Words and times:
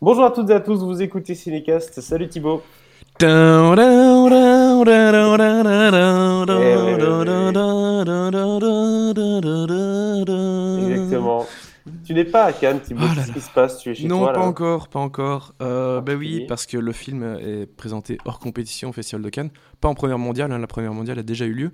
Bonjour 0.00 0.24
à 0.24 0.30
toutes 0.30 0.50
et 0.50 0.54
à 0.54 0.60
tous, 0.60 0.82
vous 0.82 1.00
écoutez 1.00 1.34
Cinecast. 1.34 2.00
Salut 2.00 2.28
Thibaut. 2.28 2.62
Exactement. 10.90 11.46
Tu 12.04 12.14
n'es 12.14 12.24
pas 12.24 12.44
à 12.44 12.52
Cannes, 12.52 12.80
Thibaut. 12.80 13.02
Là 13.02 13.14
Qu'est-ce 13.14 13.32
qui 13.32 13.40
se 13.40 13.50
passe? 13.50 13.78
Tu 13.78 13.90
es 13.90 13.94
chez 13.94 14.08
non, 14.08 14.20
toi 14.20 14.32
pas 14.32 14.40
encore, 14.40 14.88
pas 14.88 15.00
encore. 15.00 15.54
Euh, 15.62 16.00
bah 16.00 16.14
oui, 16.16 16.46
parce 16.48 16.66
que 16.66 16.76
le 16.76 16.92
film 16.92 17.36
est 17.40 17.66
présenté 17.66 18.18
hors 18.24 18.38
compétition 18.38 18.88
au 18.88 18.92
Festival 18.92 19.22
de 19.22 19.28
Cannes. 19.28 19.50
Pas 19.80 19.88
en 19.88 19.94
première 19.94 20.18
mondiale, 20.18 20.50
hein, 20.52 20.58
la 20.58 20.66
première 20.66 20.94
mondiale 20.94 21.18
a 21.18 21.22
déjà 21.22 21.44
eu 21.44 21.52
lieu. 21.52 21.72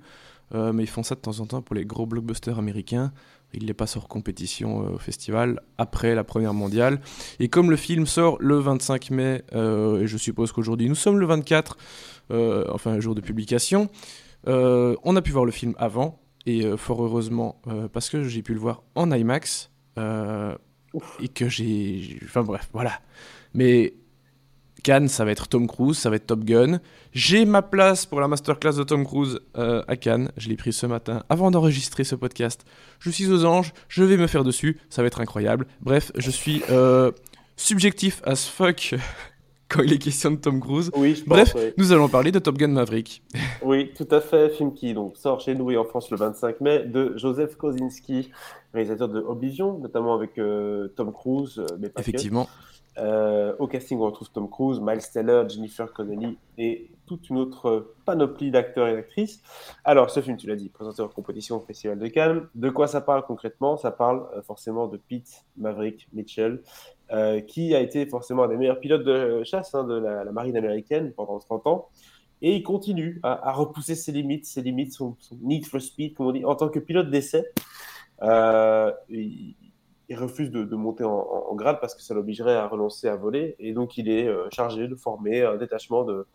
Euh, 0.55 0.73
mais 0.73 0.83
ils 0.83 0.87
font 0.89 1.03
ça 1.03 1.15
de 1.15 1.19
temps 1.19 1.39
en 1.39 1.45
temps 1.45 1.61
pour 1.61 1.75
les 1.75 1.85
gros 1.85 2.05
blockbusters 2.05 2.57
américains. 2.57 3.11
Ils 3.53 3.65
les 3.65 3.73
passent 3.73 3.97
hors 3.97 4.07
compétition 4.07 4.83
euh, 4.85 4.89
au 4.95 4.97
festival 4.97 5.59
après 5.77 6.15
la 6.15 6.23
première 6.23 6.53
mondiale. 6.53 7.01
Et 7.39 7.49
comme 7.49 7.69
le 7.69 7.75
film 7.77 8.05
sort 8.05 8.37
le 8.39 8.57
25 8.57 9.11
mai, 9.11 9.43
euh, 9.53 10.01
et 10.01 10.07
je 10.07 10.17
suppose 10.17 10.51
qu'aujourd'hui 10.51 10.87
nous 10.89 10.95
sommes 10.95 11.19
le 11.19 11.25
24, 11.25 11.77
euh, 12.31 12.65
enfin 12.71 12.99
jour 12.99 13.15
de 13.15 13.21
publication, 13.21 13.89
on 14.47 15.15
a 15.15 15.21
pu 15.21 15.31
voir 15.31 15.45
le 15.45 15.51
film 15.51 15.73
avant. 15.77 16.19
Et 16.45 16.65
fort 16.77 17.03
heureusement, 17.03 17.61
parce 17.93 18.09
que 18.09 18.23
j'ai 18.23 18.41
pu 18.41 18.53
le 18.53 18.59
voir 18.59 18.81
en 18.95 19.11
IMAX. 19.11 19.69
et 19.97 21.27
que 21.27 21.47
j'ai- 21.49 22.17
Enfin 22.23 22.41
bref, 22.43 22.69
voilà. 22.73 22.93
Mais 23.53 23.93
Cannes, 24.83 25.07
ça 25.07 25.25
va 25.25 25.31
être 25.31 25.47
Tom 25.47 25.67
Cruise, 25.67 25.97
ça 25.97 26.09
va 26.09 26.15
être 26.15 26.27
Top 26.27 26.43
Gun. 26.43 26.79
J'ai 27.13 27.45
ma 27.45 27.61
place 27.61 28.05
pour 28.05 28.19
la 28.21 28.27
masterclass 28.27 28.73
de 28.73 28.83
Tom 28.83 29.05
Cruise 29.05 29.39
euh, 29.57 29.83
à 29.87 29.95
Cannes. 29.95 30.31
Je 30.37 30.49
l'ai 30.49 30.55
pris 30.55 30.73
ce 30.73 30.85
matin 30.85 31.23
avant 31.29 31.51
d'enregistrer 31.51 32.03
ce 32.03 32.15
podcast. 32.15 32.65
Je 32.99 33.09
suis 33.09 33.31
aux 33.31 33.45
anges, 33.45 33.73
je 33.87 34.03
vais 34.03 34.17
me 34.17 34.27
faire 34.27 34.43
dessus, 34.43 34.79
ça 34.89 35.01
va 35.01 35.07
être 35.07 35.21
incroyable. 35.21 35.67
Bref, 35.81 36.11
je 36.15 36.31
suis 36.31 36.63
euh, 36.69 37.11
subjectif 37.55 38.21
as 38.25 38.47
fuck 38.47 38.95
quand 39.69 39.83
il 39.83 39.93
est 39.93 39.99
question 39.99 40.31
de 40.31 40.37
Tom 40.37 40.59
Cruise. 40.59 40.91
Oui, 40.95 41.15
je 41.15 41.23
pense. 41.23 41.29
Bref, 41.29 41.53
oui. 41.55 41.73
nous 41.77 41.91
allons 41.91 42.09
parler 42.09 42.31
de 42.31 42.39
Top 42.39 42.57
Gun 42.57 42.69
Maverick. 42.69 43.21
Oui, 43.61 43.91
tout 43.95 44.07
à 44.09 44.21
fait. 44.21 44.49
Film 44.49 44.73
qui 44.73 44.93
donc 44.93 45.17
sort 45.17 45.41
chez 45.41 45.53
nous 45.53 45.69
et 45.69 45.77
en 45.77 45.83
France 45.83 46.09
le 46.09 46.17
25 46.17 46.61
mai 46.61 46.85
de 46.85 47.13
Joseph 47.17 47.55
Kosinski, 47.55 48.31
réalisateur 48.73 49.09
de 49.09 49.19
Oblivion, 49.19 49.77
notamment 49.77 50.15
avec 50.15 50.39
euh, 50.39 50.87
Tom 50.95 51.11
Cruise, 51.11 51.59
euh, 51.59 51.77
mais 51.79 51.89
pas 51.89 52.01
que. 52.01 52.11
Euh, 52.99 53.55
au 53.59 53.67
casting, 53.67 53.97
on 53.99 54.05
retrouve 54.05 54.29
Tom 54.31 54.49
Cruise, 54.49 54.79
Miles 54.81 55.01
Teller, 55.11 55.43
Jennifer 55.47 55.91
Connelly 55.93 56.37
et 56.57 56.91
toute 57.05 57.29
une 57.29 57.37
autre 57.37 57.93
panoplie 58.05 58.51
d'acteurs 58.51 58.87
et 58.87 58.93
d'actrices. 58.93 59.41
Alors, 59.83 60.09
ce 60.09 60.19
film, 60.21 60.37
tu 60.37 60.47
l'as 60.47 60.55
dit, 60.55 60.69
présenté 60.69 61.01
en 61.01 61.07
compétition 61.07 61.57
au 61.57 61.59
Festival 61.61 61.97
de 61.97 62.07
Cannes. 62.07 62.47
De 62.55 62.69
quoi 62.69 62.87
ça 62.87 63.01
parle 63.01 63.25
concrètement? 63.25 63.77
Ça 63.77 63.91
parle 63.91 64.27
euh, 64.35 64.41
forcément 64.41 64.87
de 64.87 64.97
Pete 64.97 65.45
Maverick 65.57 66.07
Mitchell, 66.13 66.61
euh, 67.11 67.41
qui 67.41 67.73
a 67.73 67.79
été 67.79 68.05
forcément 68.05 68.43
un 68.43 68.47
des 68.47 68.57
meilleurs 68.57 68.79
pilotes 68.79 69.03
de 69.03 69.43
chasse 69.43 69.73
hein, 69.73 69.85
de 69.85 69.95
la, 69.95 70.25
marine 70.31 70.57
américaine 70.57 71.13
pendant 71.13 71.39
30 71.39 71.67
ans. 71.67 71.89
Et 72.41 72.55
il 72.55 72.63
continue 72.63 73.19
à, 73.23 73.51
repousser 73.51 73.95
ses 73.95 74.13
limites, 74.13 74.45
ses 74.45 74.61
limites, 74.61 74.93
son, 74.93 75.17
need 75.41 75.65
for 75.65 75.81
speed, 75.81 76.13
comme 76.13 76.27
on 76.27 76.31
dit, 76.31 76.45
en 76.45 76.55
tant 76.55 76.69
que 76.69 76.79
pilote 76.79 77.09
d'essai. 77.09 77.45
Il 80.09 80.17
refuse 80.17 80.49
de, 80.51 80.63
de 80.63 80.75
monter 80.75 81.03
en, 81.03 81.53
grade 81.55 81.79
parce 81.79 81.93
que 81.95 82.01
ça 82.01 82.13
l'obligerait 82.13 82.55
à 82.55 82.67
renoncer 82.67 83.07
à 83.07 83.15
voler. 83.15 83.55
Et 83.59 83.73
donc, 83.73 83.97
il 83.97 84.09
est 84.09 84.27
euh, 84.27 84.47
chargé 84.51 84.87
de 84.87 84.95
former 84.95 85.43
un 85.43 85.55
détachement 85.55 86.03
de, 86.03 86.25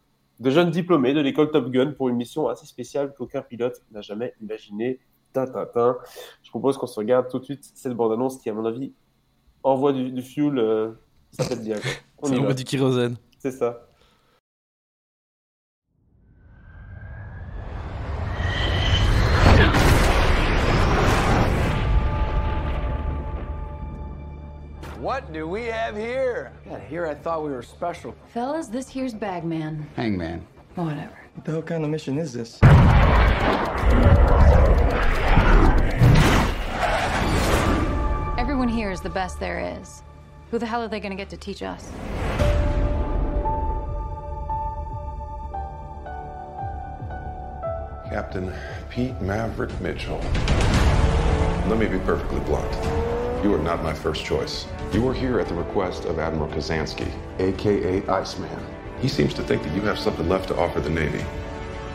de 0.40 0.50
jeunes 0.50 0.70
diplômés 0.70 1.12
de 1.12 1.20
l'école 1.20 1.50
Top 1.50 1.70
Gun 1.70 1.92
pour 1.92 2.08
une 2.08 2.16
mission 2.16 2.48
assez 2.48 2.66
spéciale 2.66 3.12
qu'aucun 3.16 3.42
pilote 3.42 3.82
n'a 3.90 4.00
jamais 4.00 4.34
imaginée. 4.40 5.00
Tintintin. 5.32 5.98
Je 6.44 6.50
propose 6.50 6.78
qu'on 6.78 6.86
se 6.86 6.98
regarde 6.98 7.28
tout 7.28 7.40
de 7.40 7.44
suite 7.44 7.68
cette 7.74 7.94
bande-annonce 7.94 8.38
qui, 8.38 8.48
à 8.48 8.54
mon 8.54 8.64
avis, 8.64 8.92
envoie 9.64 9.92
du, 9.92 10.12
du 10.12 10.22
fuel. 10.22 10.58
euh, 10.58 10.92
ça 11.32 11.42
fait 11.44 11.56
bien. 11.56 11.74
quoi. 11.80 11.90
On 12.22 12.26
Ça 12.28 12.34
envoie 12.38 12.54
du 12.54 12.62
kérosène. 12.62 13.16
C'est 13.40 13.50
ça. 13.50 13.88
What 25.14 25.32
do 25.32 25.46
we 25.46 25.66
have 25.66 25.94
here? 25.94 26.50
Yeah, 26.66 26.80
here 26.80 27.06
I 27.06 27.14
thought 27.14 27.44
we 27.44 27.52
were 27.52 27.62
special. 27.62 28.16
Fellas, 28.32 28.66
this 28.66 28.88
here's 28.88 29.14
Bagman. 29.14 29.88
Hangman. 29.94 30.44
Whatever. 30.74 31.16
What 31.34 31.44
the 31.44 31.52
hell 31.52 31.62
kind 31.62 31.84
of 31.84 31.90
mission 31.90 32.18
is 32.18 32.32
this? 32.32 32.58
Everyone 38.36 38.68
here 38.68 38.90
is 38.90 39.00
the 39.02 39.08
best 39.08 39.38
there 39.38 39.60
is. 39.80 40.02
Who 40.50 40.58
the 40.58 40.66
hell 40.66 40.82
are 40.82 40.88
they 40.88 40.98
gonna 40.98 41.14
get 41.14 41.30
to 41.30 41.36
teach 41.36 41.62
us? 41.62 41.92
Captain 48.10 48.52
Pete 48.90 49.20
Maverick 49.20 49.80
Mitchell. 49.80 50.18
Let 51.68 51.78
me 51.78 51.86
be 51.86 52.00
perfectly 52.00 52.40
blunt. 52.40 53.13
You 53.44 53.52
are 53.52 53.58
not 53.58 53.82
my 53.82 53.92
first 53.92 54.24
choice. 54.24 54.66
You 54.90 55.06
are 55.06 55.12
here 55.12 55.38
at 55.38 55.48
the 55.48 55.54
request 55.54 56.06
of 56.06 56.18
Admiral 56.18 56.48
Kazansky, 56.48 57.06
aka 57.38 58.02
Iceman. 58.08 58.58
He 59.02 59.06
seems 59.06 59.34
to 59.34 59.42
think 59.42 59.62
that 59.64 59.74
you 59.74 59.82
have 59.82 59.98
something 59.98 60.26
left 60.30 60.48
to 60.48 60.56
offer 60.56 60.80
the 60.80 60.88
Navy. 60.88 61.20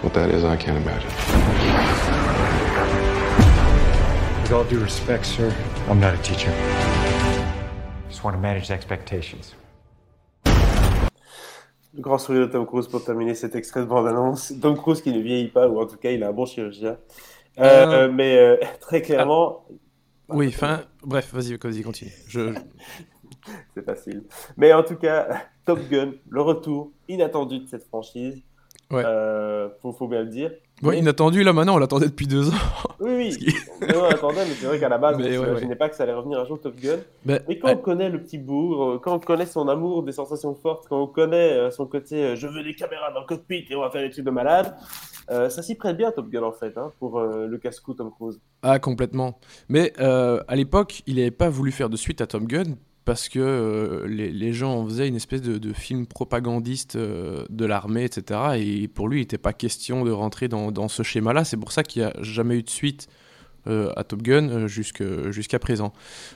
What 0.03 0.13
that 0.13 0.29
is, 0.29 0.43
I 0.43 0.55
can't 0.57 0.77
imagine. 0.77 1.09
With 4.43 4.51
all 4.51 4.63
due 4.65 4.79
respect, 4.79 5.25
sir, 5.25 5.51
I'm 5.87 5.99
not 5.99 6.13
a 6.13 6.21
teacher. 6.21 6.53
Just 8.09 8.23
want 8.23 8.35
to 8.35 8.39
manage 8.39 8.69
expectations. 8.69 9.55
Le 11.95 12.01
grand 12.01 12.19
sourire 12.19 12.45
de 12.45 12.51
Tom 12.51 12.67
Cruise 12.67 12.87
pour 12.87 13.03
terminer 13.03 13.33
cet 13.33 13.55
extrait 13.55 13.79
de 13.79 13.85
bande-annonce. 13.87 14.53
Tom 14.61 14.77
Cruise 14.77 15.01
qui 15.01 15.11
ne 15.11 15.19
vieillit 15.19 15.47
pas, 15.47 15.67
ou 15.67 15.81
en 15.81 15.87
tout 15.87 15.97
cas, 15.97 16.11
il 16.11 16.23
a 16.23 16.27
un 16.27 16.31
bon 16.31 16.45
chirurgien. 16.45 16.97
Euh, 17.57 17.87
Euh, 18.05 18.11
mais 18.13 18.37
euh, 18.37 18.57
très 18.81 19.01
clairement, 19.01 19.65
Oui, 20.29 20.47
enfin, 20.49 20.83
bref, 21.03 21.33
vas-y, 21.33 21.55
vas-y, 21.57 21.81
continue. 21.81 22.11
Je- 22.27 22.53
c'est 23.75 23.85
facile. 23.85 24.23
Mais 24.57 24.73
en 24.73 24.83
tout 24.83 24.95
cas, 24.95 25.43
Top 25.65 25.79
Gun, 25.89 26.13
le 26.29 26.41
retour 26.41 26.91
inattendu 27.07 27.59
de 27.59 27.67
cette 27.67 27.83
franchise. 27.83 28.41
Ouais. 28.91 29.03
Euh, 29.05 29.69
faut, 29.81 29.93
faut 29.93 30.07
bien 30.07 30.23
le 30.23 30.29
dire. 30.29 30.51
Bon, 30.81 30.91
Mais- 30.91 30.99
inattendu, 30.99 31.43
là 31.43 31.51
maintenant, 31.53 31.75
on 31.75 31.77
l'attendait 31.77 32.07
depuis 32.07 32.25
deux 32.27 32.49
ans. 32.49 32.53
Oui, 33.01 33.11
oui. 33.15 33.37
qui- 33.37 33.55
Non, 33.93 34.03
attendez, 34.05 34.37
mais 34.47 34.53
c'est 34.59 34.65
vrai 34.65 34.79
qu'à 34.79 34.87
la 34.89 34.97
base, 34.97 35.17
Mais 35.17 35.37
on 35.37 35.41
ouais, 35.41 35.47
s'imaginait 35.47 35.75
pas 35.75 35.89
que 35.89 35.95
ça 35.95 36.03
allait 36.03 36.13
revenir 36.13 36.39
un 36.39 36.45
jour 36.45 36.59
Top 36.59 36.75
Gun. 36.79 36.97
Ben, 37.25 37.41
Mais 37.47 37.57
quand 37.59 37.71
on 37.71 37.77
connaît 37.77 38.09
le 38.09 38.21
petit 38.21 38.37
bourg, 38.37 38.83
euh, 38.83 38.99
quand 39.01 39.13
on 39.15 39.19
connaît 39.19 39.45
son 39.45 39.67
amour 39.67 40.03
des 40.03 40.11
sensations 40.13 40.53
fortes, 40.55 40.85
quand 40.89 41.01
on 41.01 41.07
connaît 41.07 41.51
euh, 41.53 41.71
son 41.71 41.85
côté 41.85 42.23
euh, 42.23 42.35
je 42.35 42.47
veux 42.47 42.63
des 42.63 42.73
caméras 42.75 43.11
dans 43.13 43.21
le 43.21 43.25
cockpit 43.25 43.65
et 43.69 43.75
on 43.75 43.81
va 43.81 43.89
faire 43.89 44.01
des 44.01 44.09
trucs 44.09 44.25
de 44.25 44.31
malade, 44.31 44.73
euh, 45.31 45.49
ça 45.49 45.61
s'y 45.61 45.75
prête 45.75 45.97
bien 45.97 46.11
Top 46.11 46.29
Gun 46.29 46.43
en 46.43 46.51
fait, 46.53 46.77
hein, 46.77 46.91
pour 46.99 47.19
euh, 47.19 47.45
le 47.47 47.57
casse-cou 47.57 47.93
Tom 47.93 48.11
Cruise. 48.11 48.39
Ah, 48.61 48.79
complètement. 48.79 49.39
Mais 49.69 49.93
euh, 49.99 50.41
à 50.47 50.55
l'époque, 50.55 51.01
il 51.07 51.15
n'avait 51.15 51.31
pas 51.31 51.49
voulu 51.49 51.71
faire 51.71 51.89
de 51.89 51.97
suite 51.97 52.21
à 52.21 52.27
Tom 52.27 52.45
Gun 52.47 52.75
parce 53.09 53.27
que 53.27 53.39
euh, 53.39 54.07
les, 54.07 54.53
gens 54.53 54.81
en 54.81 54.85
faisaient 54.85 55.07
une 55.07 55.15
espèce 55.15 55.41
de, 55.41 55.73
film 55.73 56.05
propagandiste 56.05 56.95
euh, 56.95 57.43
de 57.49 57.65
l'armée, 57.65 58.03
etc. 58.03 58.39
Et 58.57 58.87
pour 58.87 59.07
lui, 59.07 59.17
il 59.17 59.21
n'était 59.21 59.39
pas 59.39 59.51
question 59.51 60.05
de 60.05 60.11
rentrer 60.11 60.47
dans, 60.47 60.87
ce 60.87 61.01
schéma-là. 61.01 61.43
C'est 61.43 61.57
pour 61.57 61.71
ça 61.71 61.81
qu'il 61.81 62.03
n'y 62.03 62.07
a 62.07 62.13
jamais 62.21 62.59
eu 62.59 62.61
de 62.61 62.69
suite 62.69 63.07
euh, 63.65 63.91
à 63.95 64.03
Top 64.03 64.21
Gun 64.21 64.67
jusqu'à 64.67 65.57
présent. 65.57 65.91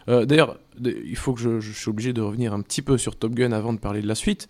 D'ailleurs, 0.07 0.57
il 0.83 1.15
faut 1.15 1.33
que 1.33 1.41
je, 1.41 1.59
je 1.59 1.71
suis 1.73 1.89
obligé 1.89 2.11
de 2.11 2.21
revenir 2.21 2.55
un 2.55 2.61
petit 2.61 2.81
peu 2.81 2.97
sur 2.97 3.17
Top 3.17 3.35
Gun 3.35 3.51
avant 3.51 3.73
de 3.73 3.79
parler 3.79 4.01
de 4.01 4.07
la 4.07 4.15
suite. 4.15 4.47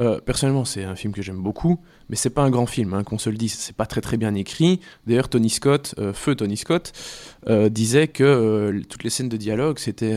Euh, 0.00 0.20
personnellement, 0.20 0.64
c'est 0.64 0.84
un 0.84 0.96
film 0.96 1.12
que 1.12 1.20
j'aime 1.22 1.42
beaucoup, 1.42 1.78
mais 2.08 2.16
c'est 2.16 2.30
pas 2.30 2.42
un 2.42 2.50
grand 2.50 2.66
film, 2.66 2.94
hein, 2.94 3.04
qu'on 3.04 3.18
se 3.18 3.28
le 3.30 3.36
dise. 3.36 3.54
C'est 3.54 3.76
pas 3.76 3.86
très 3.86 4.00
très 4.00 4.16
bien 4.16 4.34
écrit. 4.34 4.80
D'ailleurs, 5.06 5.28
Tony 5.28 5.50
Scott, 5.50 5.94
euh, 5.98 6.12
feu 6.12 6.34
Tony 6.34 6.56
Scott, 6.56 6.92
euh, 7.48 7.68
disait 7.68 8.08
que 8.08 8.82
toutes 8.88 9.04
les 9.04 9.10
scènes 9.10 9.28
de 9.28 9.36
dialogue 9.36 9.78
c'était 9.78 10.16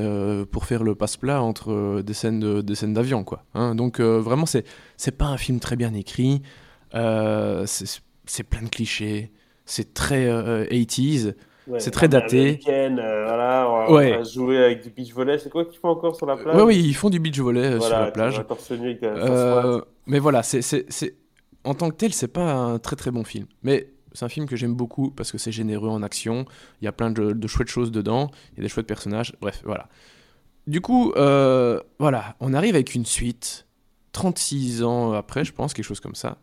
pour 0.52 0.66
faire 0.66 0.84
le 0.84 0.96
passe-plat 0.96 1.42
entre 1.42 2.02
des 2.02 2.14
scènes 2.14 2.40
de, 2.40 2.62
des 2.62 2.76
scènes 2.76 2.94
d'avion, 2.94 3.24
quoi. 3.24 3.44
hein. 3.54 3.76
donc 3.76 4.00
vraiment, 4.00 4.46
c'est 4.46 4.66
c'est 4.98 5.18
pas 5.18 5.26
un 5.26 5.38
film 5.38 5.60
très 5.60 5.76
bien 5.76 5.94
écrit. 5.94 6.42
C'est 6.92 8.44
plein 8.44 8.62
de 8.64 8.70
clichés. 8.70 9.32
C'est 9.66 9.94
très 9.94 10.26
euh, 10.28 10.66
80s. 10.68 11.34
Ouais, 11.68 11.80
C'est 11.80 11.92
très 11.92 12.08
daté. 12.08 12.60
euh, 12.68 12.90
voilà, 13.26 13.68
on 13.70 13.74
va, 13.78 13.92
Ouais. 13.92 14.14
on 14.14 14.18
va 14.20 14.24
jouer 14.24 14.64
avec 14.64 14.84
du 14.84 14.90
beach 14.92 15.12
volley. 15.14 15.40
C'est 15.40 15.50
quoi 15.50 15.66
qu'ils 15.66 15.80
font 15.80 15.90
encore 15.90 16.16
sur 16.16 16.26
la 16.28 16.38
plage 16.38 16.56
Ouais, 16.56 16.62
oui, 16.64 16.78
ils 16.78 16.94
font 16.96 17.10
du 17.10 17.20
beach 17.20 17.40
volley 17.40 17.62
euh, 17.66 17.78
Voilà, 17.78 17.96
sur 17.96 18.06
la 18.06 18.12
plage. 18.12 18.40
avec 18.40 19.04
Euh, 19.04 19.82
mais 20.06 20.20
voilà, 20.20 20.44
c'est- 20.44 21.16
en 21.64 21.74
tant 21.74 21.90
que 21.90 21.96
tel, 21.96 22.14
c'est 22.14 22.28
pas 22.28 22.54
un 22.54 22.78
très 22.78 22.96
très 22.96 23.10
bon 23.10 23.24
film. 23.24 23.48
Mais 23.64 23.90
c'est 24.14 24.24
un 24.26 24.30
film 24.30 24.46
que 24.48 24.56
j'aime 24.56 24.76
beaucoup 24.76 25.10
parce 25.10 25.32
que 25.32 25.38
c'est 25.40 25.52
généreux 25.52 25.90
en 25.90 26.04
action. 26.04 26.46
Il 26.82 26.86
y 26.86 26.88
a 26.88 26.92
plein 26.92 27.10
de, 27.10 27.32
de 27.34 27.48
chouettes 27.48 27.68
choses 27.70 27.92
dedans. 27.92 28.30
Il 28.54 28.58
y 28.58 28.60
a 28.62 28.64
des 28.64 28.70
chouettes 28.70 28.86
personnages. 28.88 29.34
Bref, 29.42 29.62
voilà. 29.66 29.90
Du 30.68 30.82
coup, 30.82 31.14
euh, 31.16 31.82
voilà, 32.00 32.36
on 32.40 32.54
arrive 32.54 32.76
avec 32.76 32.94
une 32.96 33.06
suite. 33.06 33.66
36 34.12 34.84
ans 34.84 35.14
après, 35.14 35.44
je 35.44 35.52
pense, 35.52 35.74
quelque 35.74 35.86
chose 35.86 36.00
comme 36.00 36.16
ça. 36.16 36.38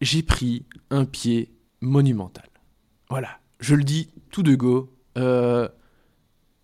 J'ai 0.00 0.22
pris 0.22 0.66
un 0.90 1.04
pied 1.04 1.52
monumental. 1.80 2.48
Voilà, 3.08 3.28
je 3.62 3.76
le 3.76 3.84
dis 3.84 4.10
tout 4.30 4.42
de 4.42 4.54
go. 4.54 4.90
euh, 5.16 5.68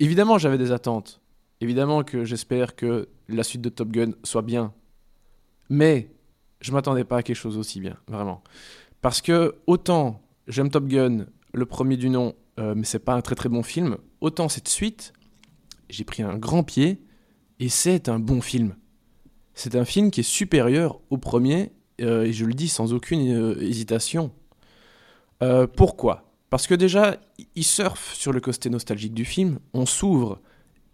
évidemment, 0.01 0.37
j'avais 0.37 0.59
des 0.59 0.73
attentes. 0.73 1.21
Évidemment 1.61 2.03
que 2.03 2.25
j'espère 2.25 2.77
que 2.77 3.09
la 3.29 3.43
suite 3.45 3.63
de 3.63 3.69
Top 3.69 3.91
Gun 3.91 4.13
soit 4.25 4.43
bien. 4.43 4.75
Mais 5.71 6.11
je 6.61 6.73
m'attendais 6.73 7.05
pas 7.05 7.19
à 7.19 7.23
quelque 7.23 7.37
chose 7.37 7.57
aussi 7.57 7.81
bien, 7.81 7.97
vraiment. 8.09 8.43
Parce 9.01 9.23
que 9.23 9.57
autant 9.67 10.21
j'aime 10.49 10.71
Top 10.71 10.87
Gun, 10.87 11.27
le 11.55 11.67
premier 11.67 11.97
du 11.97 12.11
nom, 12.11 12.35
euh, 12.59 12.75
mais 12.77 12.85
c'est 12.85 12.99
pas 12.99 13.15
un 13.15 13.21
très 13.21 13.35
très 13.35 13.49
bon 13.49 13.63
film, 13.63 13.97
autant 14.21 14.49
cette 14.49 14.69
suite, 14.69 15.13
j'ai 15.89 16.05
pris 16.05 16.23
un 16.23 16.37
grand 16.37 16.65
pied 16.65 17.01
et 17.61 17.69
c'est 17.69 18.09
un 18.09 18.19
bon 18.19 18.41
film. 18.41 18.75
C'est 19.55 19.77
un 19.77 19.85
film 19.85 20.11
qui 20.11 20.21
est 20.21 20.25
supérieur 20.25 21.01
au 21.11 21.19
premier, 21.19 21.73
euh, 22.01 22.25
et 22.25 22.33
je 22.33 22.45
le 22.45 22.55
dis 22.55 22.69
sans 22.69 22.93
aucune 22.93 23.57
hésitation. 23.61 24.33
Pourquoi? 25.77 26.28
Parce 26.51 26.67
que 26.67 26.75
déjà, 26.75 27.17
il 27.55 27.65
surfe 27.65 28.15
sur 28.15 28.33
le 28.33 28.41
côté 28.41 28.71
nostalgique 28.71 29.15
du 29.15 29.25
film, 29.25 29.59
on 29.75 29.87
s'ouvre 29.87 30.41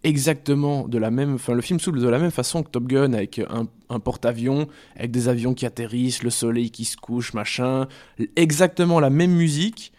exactement 0.03 0.87
de 0.87 0.97
la 0.97 1.11
même... 1.11 1.35
Enfin, 1.35 1.53
le 1.53 1.61
film 1.61 1.79
s'ouvre 1.79 1.99
de 1.99 2.07
la 2.07 2.19
même 2.19 2.31
façon 2.31 2.61
que 2.61 2.69
Top 2.69 2.85
Gun, 2.85 3.13
avec 3.13 3.39
un, 3.89 3.99
porte-avions, 3.99 4.67
avec 4.95 5.11
des 5.11 5.27
avions 5.29 5.53
qui 5.53 5.65
atterrissent, 5.65 6.23
le 6.23 6.29
soleil 6.29 6.69
qui 6.69 6.85
se 6.85 6.97
couche, 6.97 7.33
machin, 7.33 7.87
exactement 8.35 8.99
la 8.99 9.09
même 9.09 9.31
musique, 9.31 9.93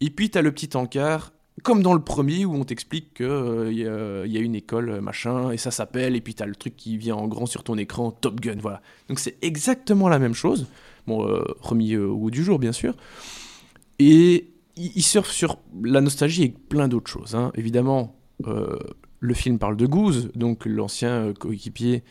et 0.00 0.10
puis 0.10 0.28
t'as 0.28 0.42
le 0.42 0.52
petit 0.52 0.76
encart 0.76 1.32
comme 1.62 1.82
dans 1.82 1.94
le 1.94 2.02
premier 2.02 2.44
où 2.44 2.54
on 2.54 2.64
t'explique 2.64 3.14
qu'il 3.14 3.24
y, 3.72 3.86
a- 3.86 4.26
y 4.26 4.36
a 4.36 4.40
une 4.40 4.54
école, 4.54 4.90
euh, 4.90 5.00
machin, 5.00 5.52
et 5.52 5.56
ça 5.56 5.70
s'appelle, 5.70 6.14
et 6.14 6.20
puis 6.20 6.34
t'as 6.34 6.44
le 6.44 6.54
truc 6.54 6.76
qui 6.76 6.98
vient 6.98 7.16
en 7.16 7.26
grand 7.28 7.46
sur 7.46 7.64
ton 7.64 7.78
écran, 7.78 8.10
Top 8.10 8.40
Gun, 8.40 8.56
voilà. 8.60 8.82
Donc 9.08 9.18
c'est 9.18 9.38
exactement 9.42 10.10
la 10.10 10.18
même 10.18 10.34
chose, 10.34 10.66
bon, 11.06 11.26
euh, 11.26 11.42
remis 11.60 11.94
euh, 11.94 12.08
au 12.08 12.18
goût 12.18 12.30
du 12.30 12.44
jour, 12.44 12.58
bien 12.58 12.72
sûr. 12.72 12.94
Et 13.98 14.48
il, 14.76 15.02
surfe 15.02 15.30
sur 15.30 15.58
la 15.82 16.00
nostalgie 16.00 16.44
et 16.44 16.48
plein 16.50 16.88
d'autres 16.88 17.10
choses. 17.10 17.34
hein. 17.34 17.50
Évidemment, 17.54 18.16
euh, 18.46 18.78
le 19.20 19.34
film 19.34 19.58
parle 19.58 19.76
de 19.76 19.86
Goose, 19.86 20.30
donc 20.34 20.66
l'ancien 20.66 21.10
euh, 21.10 21.32
coéquipier 21.32 22.04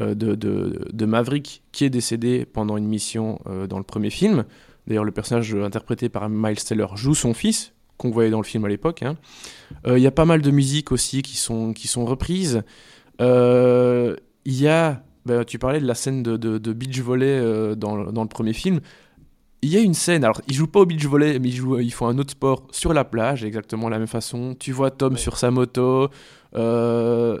euh, 0.00 0.14
de, 0.14 1.04
Maverick, 1.04 1.62
qui 1.72 1.84
est 1.84 1.90
décédé 1.90 2.44
pendant 2.44 2.76
une 2.76 2.86
mission 2.86 3.40
dans 3.68 3.78
le 3.78 3.84
premier 3.84 4.10
film. 4.10 4.44
D'ailleurs, 4.86 5.04
le 5.04 5.12
personnage 5.12 5.54
interprété 5.54 6.08
par 6.08 6.28
Miles 6.28 6.62
Teller 6.62 6.86
joue 6.94 7.14
son 7.14 7.34
fils, 7.34 7.72
qu'on 7.96 8.10
voyait 8.10 8.30
dans 8.30 8.40
le 8.40 8.44
film 8.44 8.64
à 8.64 8.68
l'époque. 8.68 9.02
hein. 9.02 9.16
Il 9.86 9.98
y 9.98 10.06
a 10.06 10.10
pas 10.10 10.24
mal 10.24 10.42
de 10.42 10.50
musiques 10.50 10.90
aussi 10.90 11.22
qui 11.22 11.36
sont, 11.36 11.72
qui 11.72 11.86
sont 11.86 12.04
reprises. 12.06 12.62
Il 13.20 14.16
y 14.46 14.68
a, 14.68 15.02
ben, 15.26 15.44
tu 15.44 15.58
parlais 15.58 15.80
de 15.80 15.86
la 15.86 15.94
scène 15.94 16.22
de, 16.22 16.72
beach 16.72 17.00
volley 17.00 17.76
dans, 17.76 18.10
dans 18.10 18.22
le 18.22 18.28
premier 18.28 18.52
film. 18.52 18.80
Il 19.62 19.68
y 19.68 19.76
a 19.76 19.80
une 19.80 19.94
scène, 19.94 20.24
alors 20.24 20.40
ils 20.48 20.54
jouent 20.54 20.66
pas 20.66 20.80
au 20.80 20.86
beach 20.86 21.04
volley, 21.04 21.38
mais 21.38 21.48
ils, 21.48 21.56
jouent, 21.56 21.78
ils 21.78 21.92
font 21.92 22.06
un 22.06 22.16
autre 22.18 22.30
sport 22.30 22.66
sur 22.70 22.94
la 22.94 23.04
plage, 23.04 23.44
exactement 23.44 23.88
la 23.90 23.98
même 23.98 24.08
façon. 24.08 24.56
Tu 24.58 24.72
vois 24.72 24.90
Tom 24.90 25.16
sur 25.18 25.36
sa 25.36 25.50
moto. 25.50 26.08
Euh, 26.54 27.38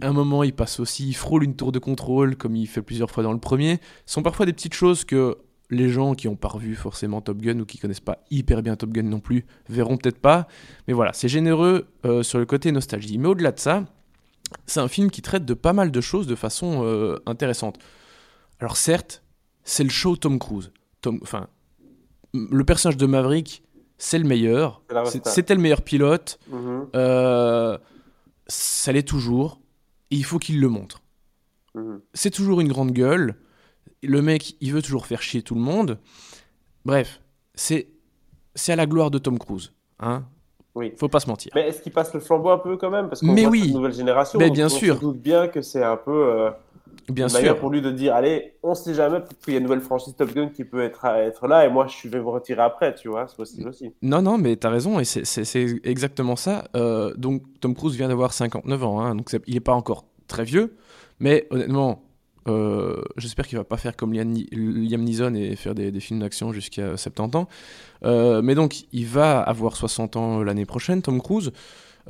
à 0.00 0.08
un 0.08 0.12
moment, 0.12 0.42
il 0.42 0.54
passe 0.54 0.80
aussi, 0.80 1.08
il 1.08 1.14
frôle 1.14 1.44
une 1.44 1.54
tour 1.54 1.70
de 1.70 1.78
contrôle, 1.78 2.36
comme 2.36 2.56
il 2.56 2.66
fait 2.66 2.82
plusieurs 2.82 3.10
fois 3.10 3.22
dans 3.22 3.32
le 3.32 3.38
premier. 3.38 3.78
Ce 4.06 4.14
sont 4.14 4.22
parfois 4.22 4.46
des 4.46 4.52
petites 4.52 4.74
choses 4.74 5.04
que 5.04 5.36
les 5.70 5.88
gens 5.88 6.14
qui 6.14 6.28
n'ont 6.28 6.36
pas 6.36 6.48
revu 6.48 6.74
forcément 6.74 7.20
Top 7.20 7.38
Gun 7.38 7.60
ou 7.60 7.64
qui 7.64 7.78
connaissent 7.78 8.00
pas 8.00 8.18
hyper 8.30 8.62
bien 8.62 8.76
Top 8.76 8.90
Gun 8.90 9.02
non 9.02 9.20
plus 9.20 9.44
verront 9.68 9.96
peut-être 9.96 10.20
pas. 10.20 10.46
Mais 10.88 10.94
voilà, 10.94 11.12
c'est 11.12 11.28
généreux 11.28 11.86
euh, 12.04 12.22
sur 12.22 12.38
le 12.38 12.46
côté 12.46 12.72
nostalgie. 12.72 13.18
Mais 13.18 13.28
au-delà 13.28 13.52
de 13.52 13.58
ça, 13.58 13.84
c'est 14.66 14.80
un 14.80 14.88
film 14.88 15.10
qui 15.10 15.22
traite 15.22 15.44
de 15.44 15.54
pas 15.54 15.72
mal 15.72 15.90
de 15.90 16.00
choses 16.00 16.26
de 16.26 16.34
façon 16.34 16.82
euh, 16.84 17.16
intéressante. 17.26 17.78
Alors 18.60 18.76
certes, 18.76 19.22
c'est 19.62 19.84
le 19.84 19.90
show 19.90 20.16
Tom 20.16 20.38
Cruise. 20.38 20.72
Tom, 21.04 21.18
enfin, 21.22 21.48
le 22.32 22.64
personnage 22.64 22.96
de 22.96 23.04
Maverick, 23.06 23.62
c'est 23.98 24.18
le 24.18 24.24
meilleur. 24.24 24.82
C'était 25.24 25.54
le 25.54 25.60
meilleur 25.60 25.82
pilote. 25.82 26.38
Mhm, 26.50 26.88
Euh, 26.96 27.76
ça 28.46 28.90
l'est 28.92 29.06
toujours. 29.06 29.60
Et 30.10 30.16
il 30.16 30.24
faut 30.24 30.38
qu'il 30.38 30.60
le 30.60 30.68
montre. 30.68 31.02
mhm. 31.74 32.00
C'est 32.14 32.30
toujours 32.30 32.60
une 32.62 32.68
grande 32.68 32.92
gueule. 32.92 33.34
Le 34.02 34.22
mec, 34.22 34.56
il 34.60 34.72
veut 34.72 34.82
toujours 34.82 35.06
faire 35.06 35.20
chier 35.22 35.42
tout 35.42 35.54
le 35.54 35.60
monde. 35.60 35.98
Bref, 36.84 37.20
c'est 37.54 37.88
c'est 38.54 38.72
à 38.72 38.76
la 38.76 38.86
gloire 38.86 39.10
de 39.10 39.18
Tom 39.18 39.38
Cruise. 39.38 39.72
Hein 40.00 40.24
Oui. 40.74 40.92
Faut 40.96 41.08
pas 41.08 41.20
se 41.20 41.28
mentir. 41.28 41.52
Mais 41.54 41.68
est-ce 41.68 41.82
qu'il 41.82 41.92
passe 41.92 42.14
le 42.14 42.20
flambeau 42.20 42.50
un 42.50 42.58
peu 42.58 42.76
quand 42.76 42.90
même? 42.90 43.08
Parce 43.08 43.20
qu'on 43.20 43.34
voit 43.34 43.48
oui. 43.50 43.62
cette 43.64 43.74
nouvelle 43.74 43.92
génération. 43.94 44.38
Mais 44.38 44.50
bien 44.50 44.66
on 44.66 44.68
sûr. 44.70 44.96
se 44.96 45.00
doute 45.00 45.20
bien 45.20 45.48
que 45.48 45.60
c'est 45.62 45.82
un 45.84 45.96
peu 45.96 46.12
euh, 46.12 46.50
Bien 47.08 47.28
sûr. 47.28 47.58
pour 47.58 47.70
lui 47.70 47.80
de 47.82 47.90
dire 47.90 48.14
allez, 48.14 48.54
on 48.62 48.74
sait 48.74 48.94
jamais, 48.94 49.20
peut-être 49.20 49.40
qu'il 49.44 49.52
y 49.54 49.56
a 49.56 49.58
une 49.58 49.64
nouvelle 49.64 49.80
franchise 49.80 50.14
Top 50.16 50.32
Gun 50.32 50.48
qui 50.48 50.64
peut 50.64 50.82
être, 50.82 51.04
être 51.04 51.46
là 51.46 51.64
et 51.66 51.70
moi 51.70 51.86
je 51.86 52.08
vais 52.08 52.18
me 52.18 52.24
retirer 52.28 52.62
après, 52.62 52.94
tu 52.94 53.08
vois, 53.08 53.26
c'est 53.28 53.36
possible 53.36 53.68
aussi. 53.68 53.92
Non, 54.02 54.22
non, 54.22 54.38
mais 54.38 54.56
t'as 54.56 54.70
raison, 54.70 55.00
et 55.00 55.04
c'est- 55.04 55.24
exactement 55.84 56.36
ça. 56.36 56.64
Euh, 56.76 57.12
donc, 57.16 57.42
Tom 57.60 57.74
Cruise 57.74 57.96
vient 57.96 58.08
d'avoir 58.08 58.32
59 58.32 58.82
ans, 58.84 59.00
hein, 59.00 59.14
donc 59.14 59.30
il 59.46 59.54
n'est 59.54 59.60
pas 59.60 59.74
encore 59.74 60.04
très 60.28 60.44
vieux, 60.44 60.74
mais 61.20 61.46
honnêtement, 61.50 62.02
euh, 62.48 63.00
j'espère 63.16 63.46
qu'il 63.46 63.56
va 63.58 63.64
pas 63.64 63.76
faire 63.78 63.96
comme 63.96 64.12
Liam, 64.12 64.34
Liam 64.52 65.02
Neeson 65.02 65.34
et 65.34 65.56
faire 65.56 65.74
des, 65.74 65.90
des 65.90 66.00
films 66.00 66.20
d'action 66.20 66.52
jusqu'à 66.52 66.96
70 66.96 67.36
ans. 67.38 67.48
Euh, 68.04 68.42
mais 68.42 68.54
donc, 68.54 68.82
il 68.92 69.06
va 69.06 69.40
avoir 69.40 69.76
60 69.76 70.16
ans 70.16 70.42
l'année 70.42 70.66
prochaine, 70.66 71.00
Tom 71.02 71.22
Cruise. 71.22 71.52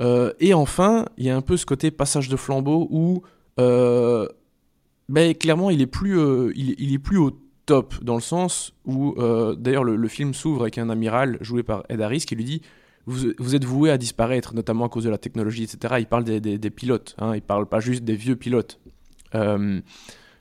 Euh, 0.01 0.33
et 0.41 0.53
enfin, 0.53 1.05
il 1.17 1.25
y 1.25 1.29
a 1.29 1.35
un 1.37 1.41
peu 1.41 1.55
ce 1.55 1.65
côté 1.65 1.89
passage 1.89 2.27
de 2.27 2.35
flambeau 2.35 2.87
où, 2.91 3.21
ben, 5.09 5.35
clairement, 5.35 5.69
il 5.69 5.81
est 5.81 5.87
plus, 5.87 6.19
euh, 6.19 6.51
il, 6.55 6.93
est- 6.93 6.99
plus 6.99 7.17
au 7.17 7.31
top 7.65 8.03
dans 8.03 8.15
le 8.15 8.21
sens 8.21 8.73
où, 8.85 9.15
euh, 9.17 9.55
d'ailleurs, 9.55 9.83
le, 9.83 10.07
film 10.07 10.33
s'ouvre 10.33 10.61
avec 10.61 10.77
un 10.77 10.89
amiral 10.89 11.37
joué 11.41 11.63
par 11.63 11.83
Ed 11.89 12.01
Harris 12.01 12.21
qui 12.21 12.35
lui 12.35 12.43
dit 12.43 12.61
vous, 13.07 13.53
êtes 13.53 13.65
voué 13.65 13.91
à 13.91 13.99
disparaître, 13.99 14.55
notamment 14.55 14.85
à 14.85 14.89
cause 14.89 15.03
de 15.03 15.11
la 15.11 15.19
technologie, 15.19 15.63
etc. 15.63 15.95
Il 15.99 16.07
parle 16.07 16.23
des, 16.23 16.69
pilotes, 16.71 17.15
hein, 17.19 17.35
il 17.35 17.41
parle 17.43 17.67
pas 17.67 17.79
juste 17.79 18.03
des 18.03 18.15
vieux 18.15 18.35
pilotes. 18.35 18.79
Euh, 19.35 19.79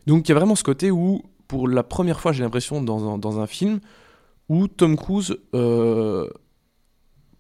donc 0.07 0.27
il 0.27 0.31
y 0.31 0.33
a 0.33 0.35
vraiment 0.39 0.55
ce 0.55 0.65
côté 0.65 0.91
où, 0.91 1.23
pour 1.47 1.69
la 1.69 1.83
première 1.83 2.21
fois, 2.21 2.33
j'ai 2.33 2.43
l'impression 2.43 2.83
dans 2.83 3.19
dans 3.19 3.41
un 3.41 3.47
film 3.47 3.81
où 4.49 4.67
Tom 4.67 4.97
Cruise 4.97 5.37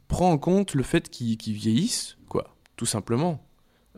prend 0.08 0.30
en 0.30 0.36
compte 0.36 0.74
le 0.74 0.82
fait 0.82 1.08
qu'il 1.08 1.38
qu'il 1.38 1.54
vieillisse, 1.54 2.18
quoi, 2.28 2.54
tout 2.76 2.86
simplement, 2.86 3.43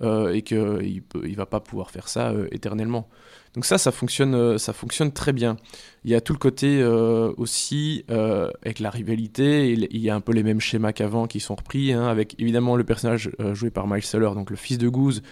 euh, 0.03 0.35
et 0.35 0.43
qu'il 0.43 1.03
il 1.25 1.37
va 1.37 1.47
pas 1.47 1.61
pouvoir 1.61 1.91
faire 1.91 2.09
ça 2.09 2.29
euh, 2.29 2.49
éternellement. 2.53 3.09
Donc 3.55 3.65
ça, 3.65 3.79
ça 3.79 3.93
fonctionne, 3.93 4.35
euh, 4.35 4.59
ça 4.59 4.75
fonctionne 4.75 5.11
très 5.11 5.33
bien. 5.33 5.57
Il 6.05 6.11
y 6.11 6.15
a 6.15 6.21
tout 6.21 6.35
le 6.35 6.39
côté 6.39 6.85
aussi 6.85 8.05
avec 8.09 8.79
la 8.79 8.91
rivalité. 8.91 9.73
Il, 9.73 9.99
y 9.99 10.11
a 10.11 10.15
un 10.15 10.21
peu 10.21 10.33
les 10.33 10.43
mêmes 10.43 10.61
schémas 10.61 10.93
qu'avant 10.93 11.27
qui 11.27 11.41
sont 11.41 11.55
repris, 11.55 11.93
hein, 11.93 12.07
avec 12.07 12.39
évidemment 12.39 12.77
le 12.77 12.85
personnage 12.85 13.31
joué 13.55 13.71
par 13.71 13.89
Miles 13.89 14.05
Teller, 14.05 14.31
donc 14.35 14.50
le 14.50 14.57
fils 14.57 14.79
de 14.79 14.88
Goose, 14.88 15.23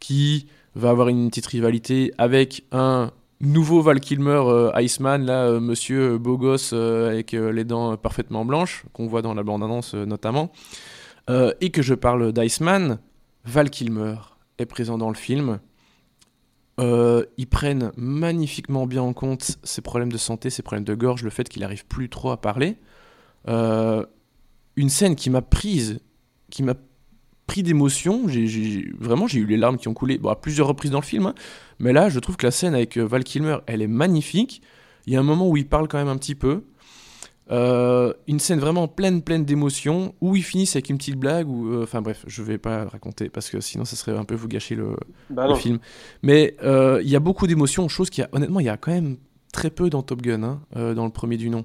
qui 0.00 0.48
va 0.74 0.90
avoir 0.90 1.08
une 1.08 1.28
petite 1.28 1.46
rivalité 1.46 2.12
avec 2.18 2.64
un 2.72 3.12
nouveau 3.40 3.80
Val 3.80 4.00
Kilmer 4.00 4.70
Iceman, 4.74 5.24
là, 5.24 5.60
monsieur 5.60 6.18
beau 6.18 6.36
gosse 6.36 6.72
avec 6.72 7.30
les 7.30 7.64
dents 7.64 7.96
parfaitement 7.96 8.44
blanches, 8.44 8.84
qu'on 8.92 9.06
voit 9.06 9.22
dans 9.22 9.34
la 9.34 9.44
bande-annonce 9.44 9.94
notamment. 9.94 10.50
Et 11.28 11.70
que 11.70 11.82
je 11.82 11.94
parle 11.94 12.32
d'Iceman, 12.32 12.98
Val 13.44 13.70
Kilmer 13.70 14.16
est 14.58 14.66
présent 14.66 14.98
dans 14.98 15.08
le 15.08 15.14
film. 15.14 15.60
Euh, 16.80 17.24
ils 17.36 17.46
prennent 17.46 17.92
magnifiquement 17.96 18.86
bien 18.86 19.02
en 19.02 19.12
compte 19.12 19.58
ses 19.62 19.80
problèmes 19.80 20.10
de 20.10 20.18
santé, 20.18 20.50
ses 20.50 20.62
problèmes 20.62 20.84
de 20.84 20.94
gorge, 20.94 21.22
le 21.22 21.30
fait 21.30 21.48
qu'il 21.48 21.62
arrive 21.62 21.86
plus 21.86 22.08
trop 22.08 22.30
à 22.30 22.40
parler. 22.40 22.76
Euh, 23.48 24.04
une 24.76 24.88
scène 24.88 25.14
qui 25.14 25.30
m'a 25.30 25.42
prise, 25.42 26.00
qui 26.50 26.62
m'a 26.62 26.74
pris 27.46 27.62
d'émotion. 27.62 28.26
Vraiment, 28.98 29.26
j'ai 29.26 29.38
eu 29.38 29.46
les 29.46 29.56
larmes 29.56 29.76
qui 29.76 29.88
ont 29.88 29.94
coulé 29.94 30.18
bon, 30.18 30.30
à 30.30 30.36
plusieurs 30.36 30.66
reprises 30.66 30.90
dans 30.90 31.00
le 31.00 31.04
film. 31.04 31.26
hein. 31.26 31.34
Mais 31.78 31.92
là, 31.92 32.08
je 32.08 32.18
trouve 32.18 32.36
que 32.36 32.46
la 32.46 32.50
scène 32.50 32.74
avec 32.74 32.96
euh, 32.96 33.02
Val 33.02 33.22
Kilmer, 33.22 33.58
elle 33.66 33.82
est 33.82 33.86
magnifique. 33.86 34.62
Il 35.06 35.12
y 35.12 35.16
a 35.16 35.20
un 35.20 35.24
moment 35.24 35.48
où 35.48 35.56
il 35.56 35.68
parle 35.68 35.86
quand 35.86 35.98
même 35.98 36.08
un 36.08 36.16
petit 36.16 36.34
peu. 36.34 36.64
Euh, 37.50 38.14
une 38.26 38.38
scène 38.38 38.58
vraiment 38.58 38.88
pleine, 38.88 39.22
pleine 39.22 39.44
d'émotions, 39.44 40.14
où 40.20 40.34
ils 40.36 40.42
finissent 40.42 40.76
avec 40.76 40.88
une 40.88 40.96
petite 40.96 41.16
blague, 41.16 41.48
ou 41.48 41.68
euh, 41.68 41.82
enfin 41.82 42.00
bref, 42.00 42.24
je 42.26 42.42
vais 42.42 42.58
pas 42.58 42.86
raconter 42.86 43.28
parce 43.28 43.50
que 43.50 43.60
sinon 43.60 43.84
ça 43.84 43.96
serait 43.96 44.16
un 44.16 44.24
peu 44.24 44.34
vous 44.34 44.48
gâcher 44.48 44.74
le, 44.74 44.96
Bah 45.30 45.46
le 45.46 45.54
film. 45.54 45.78
Mais 46.22 46.56
euh, 46.62 47.00
il 47.02 47.10
y 47.10 47.16
a 47.16 47.20
beaucoup 47.20 47.46
d'émotions, 47.46 47.88
chose 47.88 48.08
qui 48.08 48.22
a, 48.22 48.28
honnêtement, 48.32 48.60
il 48.60 48.66
y 48.66 48.70
a 48.70 48.76
quand 48.76 48.92
même 48.92 49.16
très 49.52 49.70
peu 49.70 49.90
dans 49.90 50.02
Top 50.02 50.22
Gun, 50.22 50.42
hein, 50.42 50.94
dans 50.94 51.04
le 51.04 51.12
premier 51.12 51.36
du 51.36 51.50
nom. 51.50 51.64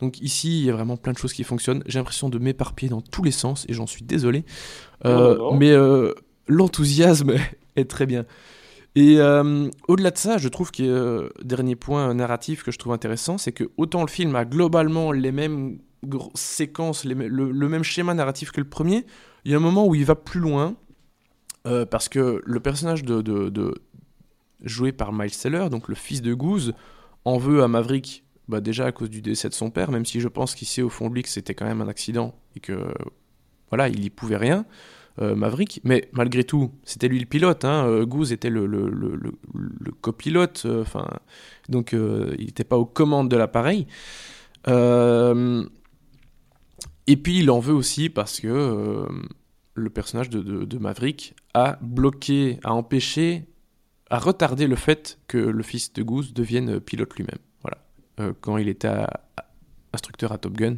Donc 0.00 0.20
ici, 0.20 0.60
il 0.60 0.64
y 0.66 0.70
a 0.70 0.72
vraiment 0.72 0.96
plein 0.96 1.12
de 1.12 1.18
choses 1.18 1.32
qui 1.32 1.44
fonctionnent. 1.44 1.82
J'ai 1.86 1.98
l'impression 1.98 2.28
de 2.28 2.38
m'éparpiller 2.38 2.90
dans 2.90 3.02
tous 3.02 3.22
les 3.22 3.30
sens 3.30 3.66
et 3.68 3.72
j'en 3.72 3.86
suis 3.86 4.02
désolé. 4.02 4.44
Mais 5.04 5.74
l'enthousiasme 6.48 7.34
est 7.76 7.88
très 7.88 8.06
bien. 8.06 8.24
Et 8.96 9.16
euh, 9.18 9.68
au-delà 9.86 10.10
de 10.10 10.18
ça, 10.18 10.38
je 10.38 10.48
trouve 10.48 10.72
que 10.72 10.82
euh, 10.82 11.28
dernier 11.42 11.76
point 11.76 12.12
narratif 12.14 12.64
que 12.64 12.72
je 12.72 12.78
trouve 12.78 12.92
intéressant, 12.92 13.38
c'est 13.38 13.52
que 13.52 13.70
autant 13.76 14.02
le 14.02 14.08
film 14.08 14.34
a 14.34 14.44
globalement 14.44 15.12
les 15.12 15.32
mêmes 15.32 15.78
séquences, 16.34 17.04
le, 17.04 17.68
même 17.68 17.84
schéma 17.84 18.14
narratif 18.14 18.50
que 18.50 18.60
le 18.60 18.68
premier, 18.68 19.06
il 19.44 19.52
y 19.52 19.54
a 19.54 19.58
un 19.58 19.60
moment 19.60 19.86
où 19.86 19.94
il 19.94 20.04
va 20.04 20.16
plus 20.16 20.40
loin 20.40 20.74
euh, 21.66 21.86
parce 21.86 22.08
que 22.08 22.40
le 22.44 22.60
personnage 22.60 23.04
de, 23.04 23.74
joué 24.62 24.92
par 24.92 25.12
Miles 25.12 25.36
Teller, 25.36 25.68
donc 25.70 25.88
le 25.88 25.94
fils 25.94 26.20
de 26.20 26.34
Goose, 26.34 26.74
en 27.24 27.38
veut 27.38 27.62
à 27.62 27.68
Maverick. 27.68 28.24
Bah 28.48 28.60
déjà 28.60 28.86
à 28.86 28.92
cause 28.92 29.10
du 29.10 29.22
décès 29.22 29.48
de 29.48 29.54
son 29.54 29.70
père, 29.70 29.92
même 29.92 30.04
si 30.04 30.20
je 30.20 30.26
pense 30.26 30.56
qu'il 30.56 30.66
sait 30.66 30.82
au 30.82 30.88
fond 30.88 31.08
de 31.08 31.14
lui 31.14 31.22
que 31.22 31.28
c'était 31.28 31.54
quand 31.54 31.66
même 31.66 31.80
un 31.80 31.86
accident 31.86 32.34
et 32.56 32.60
que 32.60 32.92
voilà, 33.68 33.88
il 33.88 34.04
y 34.04 34.10
pouvait 34.10 34.36
rien. 34.36 34.66
Euh, 35.20 35.34
Maverick, 35.34 35.80
mais 35.84 36.08
malgré 36.12 36.44
tout, 36.44 36.70
c'était 36.84 37.08
lui 37.08 37.18
le 37.18 37.26
pilote. 37.26 37.64
Hein, 37.64 37.86
euh, 37.86 38.06
Goose 38.06 38.32
était 38.32 38.48
le, 38.48 38.68
copilote, 40.00 40.62
euh, 40.66 40.84
donc 41.68 41.92
il 41.92 42.44
n'était 42.46 42.64
pas 42.64 42.78
aux 42.78 42.86
commandes 42.86 43.28
de 43.28 43.36
l'appareil. 43.36 43.86
et 44.66 44.72
puis 47.16 47.38
il 47.38 47.50
en 47.50 47.58
veut 47.60 47.74
aussi 47.74 48.08
parce 48.08 48.40
que 48.40 49.06
le 49.74 49.90
personnage 49.90 50.30
de, 50.30 50.40
de, 50.64 50.78
Maverick 50.78 51.34
a 51.54 51.78
bloqué, 51.82 52.58
a 52.64 52.72
empêché, 52.72 53.44
a 54.10 54.18
retardé 54.18 54.66
le 54.66 54.76
fait 54.76 55.18
que 55.26 55.38
le 55.38 55.62
fils 55.62 55.92
de 55.92 56.02
Goose 56.02 56.32
devienne 56.32 56.80
pilote 56.80 57.14
lui-même. 57.16 57.38
Voilà, 57.62 57.78
quand 58.40 58.56
il 58.58 58.68
était 58.68 58.90
instructeur 59.92 60.32
à 60.32 60.38
Top 60.38 60.54
Gun 60.54 60.76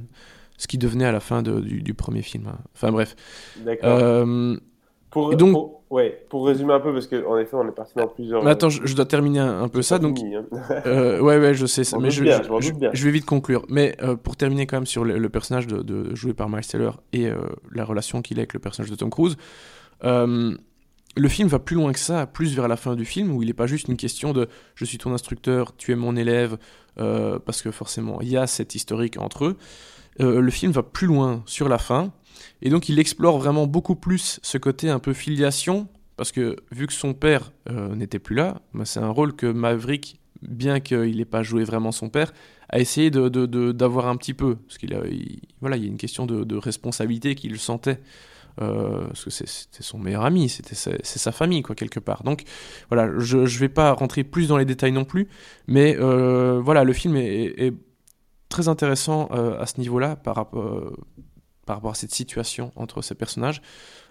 ce 0.62 0.69
qui 0.69 0.78
devenait 0.78 1.07
à 1.07 1.11
la 1.11 1.19
fin 1.19 1.42
de, 1.42 1.59
du, 1.59 1.92
premier 1.92 2.23
film. 2.23 2.47
Hein. 2.47 2.59
Enfin 2.73 2.92
bref. 2.92 3.16
D'accord. 3.64 3.99
Euh, 4.00 4.57
pour, 5.11 5.35
donc, 5.35 5.50
pour, 5.54 5.83
ouais, 5.90 6.25
pour 6.31 6.47
résumer 6.47 6.73
un 6.73 6.78
peu, 6.78 6.92
parce 6.92 7.09
qu'en 7.09 7.37
effet, 7.37 7.57
on 7.57 7.69
est 7.69 7.73
parti 7.73 7.95
dans 7.97 8.07
plusieurs. 8.07 8.45
Mais 8.45 8.52
attends, 8.52 8.71
je, 8.71 8.95
dois 8.95 9.04
terminer 9.04 9.40
un, 9.40 9.66
peu 9.66 9.83
ça. 9.83 9.99
Donc, 9.99 10.21
hein. 10.21 10.45
euh, 10.87 11.19
ouais, 11.19 11.40
ouais, 11.40 11.52
je 11.52 11.66
sais 11.66 11.83
ça. 11.83 11.99
Mais 11.99 12.12
je, 12.12 12.23
je, 12.23 13.04
vais 13.04 13.11
vite 13.11 13.25
conclure. 13.25 13.64
Mais 13.69 13.97
euh, 14.02 14.14
pour 14.14 14.37
terminer 14.37 14.69
quand 14.69 14.76
même 14.76 14.87
sur 14.87 15.04
le, 15.04 15.28
personnage 15.28 15.66
de, 15.66 16.14
joué 16.14 16.33
par 16.33 16.49
Miles 16.49 16.64
Taylor 16.64 17.02
et 17.12 17.28
la 17.73 17.85
relation 17.85 18.23
qu'il 18.23 18.38
a 18.38 18.42
avec 18.42 18.54
le 18.54 18.61
personnage 18.61 18.90
de 18.90 18.95
Tom 18.95 19.11
Cruise, 19.11 19.37
le 20.04 21.28
film 21.28 21.49
va 21.49 21.59
plus 21.59 21.75
loin 21.75 21.92
que 21.92 21.99
ça, 21.99 22.28
plus 22.28 22.54
vers 22.54 22.69
la 22.69 22.76
fin 22.76 22.95
du 22.95 23.04
film, 23.04 23.35
où 23.35 23.42
il 23.42 23.47
n'est 23.47 23.52
pas 23.52 23.66
juste 23.66 23.88
une 23.88 23.97
question 23.97 24.33
de 24.33 24.49
je 24.76 24.85
suis 24.85 24.97
ton 24.97 25.12
instructeur, 25.12 25.75
tu 25.76 25.90
es 25.90 25.97
mon 25.97 26.14
élève, 26.14 26.57
parce 26.95 27.62
que 27.62 27.73
forcément, 27.73 28.21
il 28.21 28.28
y 28.28 28.37
a 28.37 28.47
cette 28.47 28.76
historique 28.76 29.19
entre 29.19 29.47
eux. 29.47 29.57
Euh, 30.21 30.40
le 30.40 30.50
film 30.50 30.73
va 30.73 30.83
plus 30.83 31.07
loin 31.07 31.42
sur 31.47 31.69
la 31.69 31.78
fin, 31.78 32.12
et 32.61 32.71
donc 32.71 32.88
il 32.88 32.99
explore 32.99 33.38
vraiment 33.38 33.66
beaucoup 33.66 33.97
plus 33.97 34.40
ce 34.42 34.59
côté 34.59 34.90
un 34.90 34.99
peu 34.99 35.12
filiation, 35.12 35.88
parce 36.16 36.33
que 36.33 36.57
vu 36.71 36.87
que 36.87 36.92
son 36.92 37.14
père 37.14 37.52
euh, 37.71 37.95
n'était 37.95 38.19
plus 38.19 38.37
là, 38.37 38.61
bah, 38.75 38.85
c'est 38.85 39.00
un 39.00 39.09
rôle 39.09 39.35
que 39.35 39.47
Maverick, 39.47 40.21
bien 40.42 40.81
qu'il 40.81 41.16
n'ait 41.16 41.25
pas 41.25 41.42
joué 41.42 41.64
vraiment 41.64 41.92
son 41.92 42.11
père, 42.11 42.33
a 42.69 42.78
essayé 42.78 43.11
d'avoir 43.11 44.09
un 44.09 44.16
petit 44.16 44.35
peu, 44.35 44.57
parce 44.57 44.78
qu'il 44.78 44.97
voilà, 45.61 45.76
il 45.76 45.83
y 45.83 45.87
a 45.87 45.88
une 45.88 45.99
question 45.99 46.26
de, 46.26 46.57
responsabilité 46.57 47.35
qu'il 47.35 47.59
sentait. 47.59 48.00
Euh, 48.61 49.07
parce 49.07 49.25
que 49.25 49.31
c'était 49.31 49.83
son 49.83 49.99
meilleur 49.99 50.26
ami, 50.26 50.50
c'était 50.50 50.75
c'est 50.75 51.02
sa 51.02 51.33
famille 51.33 51.62
quoi 51.62 51.75
quelque 51.75 52.00
part. 52.00 52.23
Donc 52.23 52.42
voilà, 52.90 53.11
je 53.19 53.38
ne 53.38 53.47
vais 53.47 53.71
pas 53.71 53.92
rentrer 53.92 54.25
plus 54.25 54.47
dans 54.47 54.59
les 54.59 54.66
détails 54.66 54.92
non 54.92 55.07
plus, 55.07 55.28
mais 55.69 55.97
voilà, 55.97 56.85
le 56.85 56.92
film 56.92 57.16
est 57.16 57.73
très 58.52 58.68
intéressant 58.68 59.28
euh, 59.32 59.59
à 59.59 59.66
ce 59.66 59.80
niveau-là 59.80 60.14
par, 60.14 60.37
rapport, 60.37 60.62
euh, 60.62 60.94
par 61.66 61.76
rapport 61.76 61.92
à 61.92 61.94
cette 61.94 62.14
situation 62.14 62.71
entre 62.76 63.00
ces 63.02 63.14
personnages. 63.14 63.62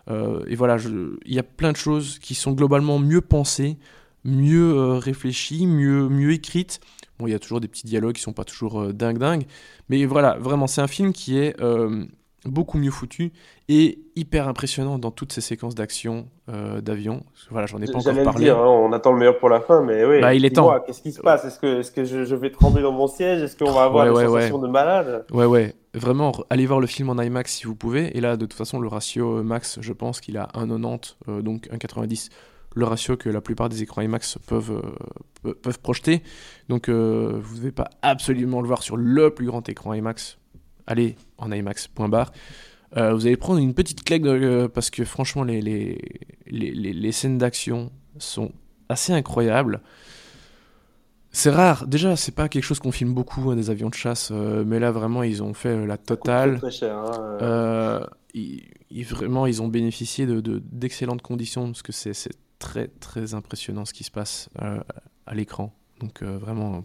Euh, 0.09 0.43
et 0.47 0.55
voilà, 0.55 0.77
il 0.77 1.33
y 1.33 1.39
a 1.39 1.43
plein 1.43 1.71
de 1.71 1.77
choses 1.77 2.17
qui 2.19 2.33
sont 2.33 2.51
globalement 2.51 2.97
mieux 2.97 3.21
pensées, 3.21 3.77
mieux 4.25 4.97
réfléchies, 4.97 5.67
mieux, 5.67 6.09
mieux 6.09 6.31
écrites. 6.31 6.79
Bon, 7.19 7.27
il 7.27 7.31
y 7.31 7.35
a 7.35 7.39
toujours 7.39 7.61
des 7.61 7.67
petits 7.67 7.85
dialogues 7.85 8.15
qui 8.15 8.21
sont 8.21 8.33
pas 8.33 8.43
toujours 8.43 8.91
dingue 8.93 9.19
dingue, 9.19 9.45
mais 9.89 10.05
voilà, 10.05 10.37
vraiment, 10.39 10.65
c'est 10.65 10.81
un 10.81 10.87
film 10.87 11.13
qui 11.13 11.37
est 11.37 11.55
beaucoup 12.45 12.77
mieux 12.77 12.91
foutu 12.91 13.31
et 13.69 13.99
hyper 14.15 14.47
impressionnant 14.47 14.97
dans 14.97 15.11
toutes 15.11 15.31
ces 15.31 15.41
séquences 15.41 15.75
d'action 15.75 16.27
euh, 16.49 16.81
d'avion. 16.81 17.23
Voilà, 17.49 17.67
j'en 17.67 17.79
ai 17.81 17.85
pas 17.85 17.99
encore 17.99 18.23
parlé. 18.23 18.45
Dire, 18.45 18.57
hein, 18.57 18.67
on 18.67 18.91
attend 18.93 19.11
le 19.11 19.19
meilleur 19.19 19.37
pour 19.37 19.49
la 19.49 19.61
fin, 19.61 19.81
mais 19.81 20.03
oui. 20.05 20.21
Bah, 20.21 20.33
il 20.33 20.43
est 20.45 20.55
temps. 20.55 20.73
Qu'est-ce 20.85 21.01
qui 21.01 21.11
se 21.11 21.21
passe? 21.21 21.45
Est-ce 21.45 21.59
que, 21.59 21.87
que 21.93 22.03
je, 22.03 22.35
vais 22.35 22.49
trembler 22.49 22.81
dans 22.81 22.91
mon 22.91 23.07
siège? 23.07 23.41
Est-ce 23.43 23.57
qu'on 23.57 23.71
va 23.71 23.83
avoir 23.83 24.07
une 24.07 24.15
sensation 24.15 24.57
de 24.57 24.67
malade? 24.67 25.25
Ouais, 25.31 25.45
ouais. 25.45 25.75
Vraiment, 25.93 26.31
allez 26.49 26.65
voir 26.65 26.79
le 26.79 26.87
film 26.87 27.09
en 27.09 27.21
IMAX 27.21 27.53
si 27.53 27.65
vous 27.65 27.75
pouvez. 27.75 28.17
Et 28.17 28.21
là, 28.21 28.37
de 28.37 28.45
toute 28.45 28.57
façon, 28.57 28.79
le 28.79 28.87
ratio 28.87 29.39
euh, 29.39 29.43
max, 29.43 29.79
je 29.81 29.93
pense 29.93 30.21
qu'il 30.21 30.37
a 30.37 30.47
1,90, 30.55 31.15
euh, 31.27 31.41
donc 31.41 31.67
1,90 31.67 32.29
le 32.73 32.85
ratio 32.85 33.17
que 33.17 33.27
la 33.27 33.41
plupart 33.41 33.67
des 33.67 33.83
écrans 33.83 34.01
IMAX 34.01 34.37
peuvent, 34.47 34.81
peuvent 35.43 35.79
projeter. 35.81 36.23
Donc 36.69 36.87
vous 36.87 36.93
ne 36.95 37.57
devez 37.57 37.73
pas 37.73 37.89
absolument 38.01 38.61
le 38.61 38.67
voir 38.67 38.81
sur 38.81 38.95
le 38.95 39.29
plus 39.29 39.45
grand 39.45 39.67
écran 39.67 39.93
IMAX. 39.93 40.37
Allez 40.87 41.15
en 41.37 41.51
IMAX.bar. 41.51 42.31
Euh, 42.97 43.13
vous 43.13 43.25
allez 43.25 43.37
prendre 43.37 43.59
une 43.59 43.73
petite 43.73 44.03
claque 44.03 44.23
euh, 44.25 44.67
parce 44.67 44.89
que 44.89 45.05
franchement, 45.05 45.43
les, 45.43 45.61
les, 45.61 45.97
les, 46.47 46.71
les 46.71 47.11
scènes 47.11 47.37
d'action 47.37 47.91
sont 48.17 48.51
assez 48.89 49.13
incroyables. 49.13 49.81
C'est 51.31 51.49
rare. 51.49 51.87
Déjà, 51.87 52.17
c'est 52.17 52.35
pas 52.35 52.49
quelque 52.49 52.63
chose 52.63 52.79
qu'on 52.79 52.91
filme 52.91 53.13
beaucoup, 53.13 53.49
hein, 53.49 53.55
des 53.55 53.69
avions 53.69 53.87
de 53.87 53.93
chasse, 53.93 54.31
euh, 54.33 54.65
mais 54.65 54.79
là, 54.79 54.91
vraiment, 54.91 55.23
ils 55.23 55.41
ont 55.41 55.53
fait 55.53 55.85
la 55.85 55.97
totale. 55.97 56.57
Très 56.59 56.71
cher, 56.71 56.97
hein, 56.97 58.05
ils, 58.33 59.05
vraiment, 59.05 59.45
ils 59.45 59.61
ont 59.61 59.69
bénéficié 59.69 60.25
de, 60.25 60.61
d'excellentes 60.71 61.21
conditions 61.21 61.67
parce 61.67 61.81
que 61.81 61.93
c'est, 61.93 62.13
très, 62.59 62.89
très 62.89 63.33
impressionnant 63.33 63.85
ce 63.85 63.93
qui 63.93 64.03
se 64.03 64.11
passe 64.11 64.49
à 65.25 65.33
l'écran. 65.33 65.73
Donc, 66.01 66.21
vraiment, 66.21 66.83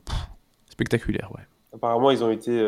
spectaculaire, 0.71 1.31
ouais. 1.35 1.43
Apparemment, 1.75 2.11
ils 2.11 2.25
ont 2.25 2.31
été 2.31 2.67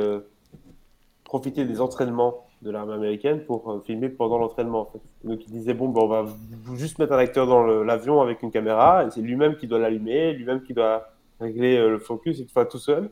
profiter 1.28 1.64
des 1.64 1.80
entraînements 1.80 2.46
de 2.62 2.70
l'armée 2.72 2.94
américaine 2.94 3.44
pour 3.44 3.70
euh, 3.70 3.80
filmer 3.86 4.08
pendant 4.08 4.38
l'entraînement. 4.38 4.80
En 4.80 4.86
fait. 4.86 5.00
Donc 5.22 5.46
il 5.46 5.52
disait 5.52 5.74
bon, 5.74 5.88
ben, 5.90 6.00
on 6.00 6.08
va 6.08 6.26
juste 6.74 6.98
mettre 6.98 7.12
un 7.12 7.18
acteur 7.18 7.46
dans 7.46 7.62
l'avion 7.84 8.20
avec 8.20 8.42
une 8.42 8.50
caméra, 8.50 9.04
et 9.04 9.10
c'est 9.10 9.20
lui-même 9.20 9.56
qui 9.56 9.68
doit 9.68 9.78
l'allumer, 9.78 10.32
lui-même 10.32 10.62
qui 10.62 10.74
doit 10.74 11.12
régler 11.38 11.76
euh, 11.76 11.90
le 11.90 11.98
focus, 11.98 12.40
et 12.40 12.46
tout, 12.46 12.64
tout 12.64 12.78
seul. 12.78 13.10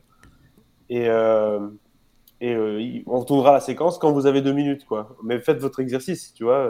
Et, 0.88 1.08
euh, 1.08 1.60
et 2.40 3.04
on 3.06 3.24
tournera 3.24 3.52
la 3.52 3.60
séquence 3.60 3.98
quand 3.98 4.12
vous 4.12 4.26
avez 4.26 4.42
deux 4.42 4.52
minutes, 4.52 4.84
quoi. 4.84 5.16
Mais 5.22 5.38
faites 5.38 5.58
votre 5.58 5.80
exercice, 5.80 6.34
tu 6.34 6.44
vois. 6.44 6.68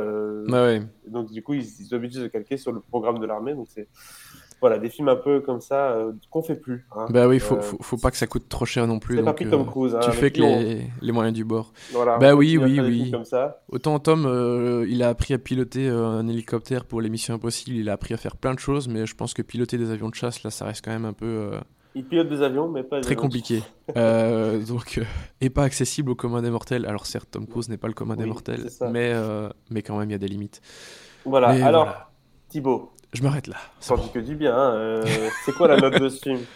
ouais. 0.48 0.82
Donc 1.08 1.32
du 1.32 1.42
coup, 1.42 1.54
ils, 1.54 1.62
ils 1.62 1.86
sont 1.86 1.96
habitués 1.96 2.22
de 2.22 2.28
calquer 2.28 2.56
sur 2.56 2.72
le 2.72 2.80
programme 2.80 3.18
de 3.18 3.26
l'armée, 3.26 3.54
donc 3.54 3.68
c'est 3.68 3.88
voilà, 4.60 4.78
des 4.78 4.88
films 4.88 5.08
un 5.08 5.16
peu 5.16 5.40
comme 5.40 5.60
ça 5.60 5.90
euh, 5.90 6.12
qu'on 6.30 6.42
fait 6.42 6.56
plus. 6.56 6.86
Hein. 6.92 7.06
Bah 7.10 7.28
oui, 7.28 7.38
faut, 7.38 7.56
euh, 7.56 7.60
faut, 7.60 7.76
faut, 7.80 7.96
pas 7.98 8.10
que 8.10 8.16
ça 8.16 8.26
coûte 8.26 8.48
trop 8.48 8.64
cher 8.64 8.86
non 8.86 8.98
plus. 8.98 9.16
C'est 9.16 9.22
pas 9.22 9.34
Tom 9.34 9.62
euh, 9.62 9.64
Cruise. 9.64 9.94
Hein, 9.94 10.00
tu 10.02 10.10
fais 10.12 10.30
que 10.30 10.40
les, 10.40 10.86
les, 11.00 11.12
moyens 11.12 11.34
du 11.34 11.44
bord. 11.44 11.72
Voilà, 11.92 12.18
bah 12.18 12.34
oui, 12.34 12.56
oui, 12.56 12.80
oui. 12.80 13.10
Comme 13.10 13.24
ça. 13.24 13.60
Autant 13.68 13.98
Tom, 13.98 14.84
il 14.88 15.02
a 15.02 15.08
appris 15.08 15.34
à 15.34 15.38
piloter 15.38 15.88
un 15.88 16.26
hélicoptère 16.28 16.84
pour 16.84 17.00
les 17.00 17.10
missions 17.10 17.34
impossibles, 17.34 17.76
il 17.76 17.88
a 17.90 17.92
appris 17.92 18.14
à 18.14 18.16
faire 18.16 18.36
plein 18.36 18.54
de 18.54 18.58
choses, 18.58 18.88
mais 18.88 19.06
je 19.06 19.14
pense 19.14 19.34
que 19.34 19.42
piloter 19.42 19.76
des 19.76 19.90
avions 19.90 20.08
de 20.08 20.14
chasse, 20.14 20.42
là, 20.42 20.50
ça 20.50 20.64
reste 20.64 20.84
quand 20.84 20.92
même 20.92 21.04
un 21.04 21.12
peu. 21.12 21.50
Il 21.94 22.04
pilote 22.04 22.28
des 22.28 22.42
avions, 22.42 22.68
mais 22.68 22.82
pas 22.82 22.96
des 22.96 23.02
Très 23.02 23.16
compliqué. 23.16 23.62
donc, 23.94 25.00
et 25.40 25.50
pas 25.50 25.64
accessible 25.64 26.10
au 26.10 26.14
commun 26.14 26.40
des 26.40 26.50
mortels. 26.50 26.86
Alors 26.86 27.06
certes, 27.06 27.28
Tom 27.30 27.46
Cruise 27.46 27.68
n'est 27.68 27.78
pas 27.78 27.88
le 27.88 27.94
commun 27.94 28.16
des 28.16 28.26
mortels, 28.26 28.68
mais, 28.90 29.12
mais 29.70 29.82
quand 29.82 29.98
même, 29.98 30.08
il 30.08 30.12
y 30.12 30.16
a 30.16 30.18
des 30.18 30.28
limites. 30.28 30.62
Voilà, 31.26 31.48
alors, 31.66 32.10
Thibaut, 32.48 32.92
je 33.16 33.22
m'arrête 33.22 33.46
là. 33.46 33.56
Ça 33.80 33.96
dit 33.96 34.10
que 34.12 34.18
du 34.18 34.36
bien. 34.36 34.54
Hein, 34.54 34.74
euh, 34.74 35.28
c'est 35.44 35.52
quoi 35.52 35.68
la 35.68 35.76
note 35.76 36.00
de 36.00 36.08
ce 36.08 36.20
film? 36.22 36.40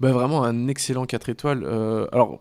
Bah, 0.00 0.12
Vraiment 0.12 0.44
un 0.44 0.66
excellent 0.68 1.04
4 1.04 1.28
étoiles. 1.28 1.62
Euh, 1.62 2.06
alors, 2.10 2.40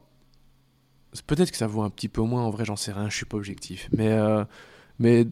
peut-être 1.28 1.52
que 1.52 1.58
ça 1.58 1.68
vaut 1.68 1.82
un 1.82 1.90
petit 1.90 2.08
peu 2.08 2.22
moins, 2.22 2.42
en 2.44 2.50
vrai, 2.52 2.64
j'en 2.64 2.78
sais 2.78 2.94
rien, 2.94 3.10
je 3.10 3.16
suis 3.18 3.26
pas 3.26 3.36
objectif. 3.36 3.90
Mais, 3.92 4.08
euh, 4.14 4.46
mais, 4.98 5.28